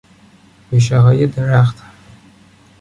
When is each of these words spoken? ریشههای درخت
ریشههای 0.71 1.25
درخت 1.27 1.77